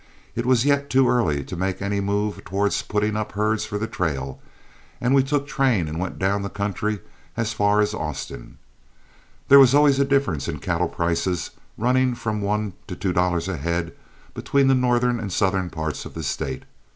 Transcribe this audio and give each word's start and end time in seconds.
It 0.33 0.47
was 0.47 0.65
yet 0.65 0.89
too 0.89 1.07
early 1.07 1.43
to 1.43 1.55
make 1.55 1.79
any 1.79 1.99
move 2.01 2.43
towards 2.43 2.81
putting 2.81 3.15
up 3.15 3.33
herds 3.33 3.65
for 3.65 3.77
the 3.77 3.85
trail, 3.85 4.39
and 4.99 5.13
we 5.13 5.21
took 5.21 5.45
train 5.47 5.87
and 5.87 5.99
went 5.99 6.17
down 6.17 6.41
the 6.41 6.49
country 6.49 6.97
as 7.37 7.53
far 7.53 7.81
as 7.81 7.93
Austin. 7.93 8.57
There 9.47 9.59
was 9.59 9.75
always 9.75 9.99
a 9.99 10.03
difference 10.03 10.47
in 10.47 10.57
cattle 10.57 10.89
prices, 10.89 11.51
running 11.77 12.15
from 12.15 12.41
one 12.41 12.73
to 12.87 12.95
two 12.95 13.13
dollars 13.13 13.47
a 13.47 13.57
head, 13.57 13.95
between 14.33 14.67
the 14.69 14.73
northern 14.73 15.19
and 15.19 15.31
southern 15.31 15.69
parts 15.69 16.03
of 16.03 16.15
the 16.15 16.23
State. 16.23 16.63